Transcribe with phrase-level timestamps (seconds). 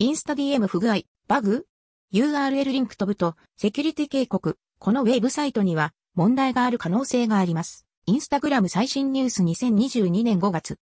[0.00, 1.66] インスタ DM 不具合、バグ
[2.12, 4.58] ?URL リンク飛ぶと、セキュリティ警告。
[4.80, 7.86] このウェブサイトには、問題がある可能性があります。
[8.06, 10.80] インスタグラム最新ニュース2022年5月。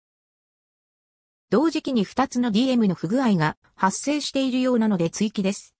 [1.51, 5.77] 同時期に2つの DM の不具合が発生しているようなので追記です。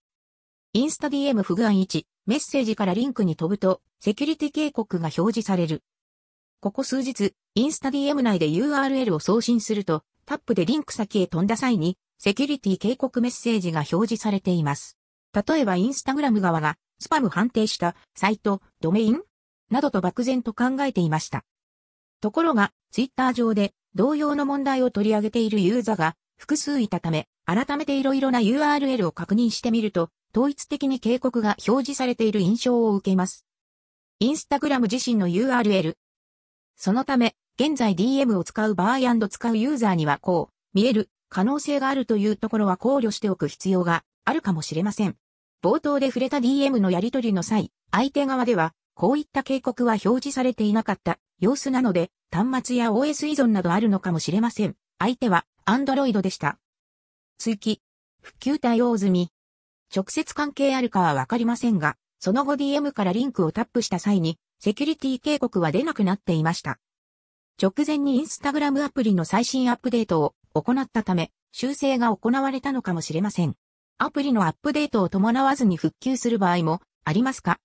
[0.73, 5.83] インスタ DM 不具合1、メッセージからリンクに飛ぶと、セキュリティ警告が表示される。
[6.61, 14.99] ここ数日、インスタ DM 内で URL を送信すると、タップでリンク先へ飛んだ際に、セキュリティ警告メッセージが表示されています。
[15.33, 19.23] 例えばインスタグラム側がスパム判定したサイト、ドメイン？
[19.71, 21.45] などと漠然と考えていました。
[22.21, 33.47] ところが、ツイッター上で同様の問題を取り上げているユーザーが複数いたため、改めて色々な URL を確認してみると、統一的に警告が表示されている印象を受けます。
[34.19, 35.95] インスタグラム自身の URL。
[36.75, 45.17] そのため、現在 DM を使う場合使うユーザーにはこう、見える可能性があるというところは考慮しておく必要があるかもしれません。
[45.63, 54.77] 冒頭で触れた DM のやり取りの際、相手側では、こういった警告は表示されていなかった様子なので、端末や OS 依存などあるのかもしれません。
[54.99, 56.59] 相手は、Android でした。
[57.39, 57.83] 追記。
[58.23, 59.31] 復旧対応済み。
[59.95, 66.79] 直接関係あるかはわかりませんが、その後 DM からリンクをタップした際に、セキュリティ警告は出なくなっていました。
[67.61, 73.55] 直前にインスタグラムアプリの最新アップデートを行ったため、修正が行われたのかもしれません。
[73.99, 77.59] アプリのアップデートを伴わずに復旧する場合もありますか？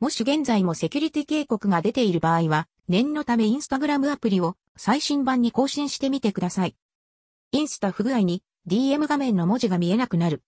[0.00, 6.76] もし現在もセキュリティ警告が出ている場合は、念のためインスタグラムアプリを最新版に更新してみてください。
[7.52, 10.42] インスタ不具合に DM 画面の文字が見えなくなる。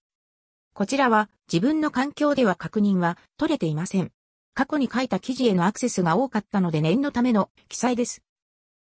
[0.74, 4.12] こちらは自分の環境では確認は取れていません。
[4.54, 8.22] 過去に書いた記事へのアクセスが多かったので念のための記載です。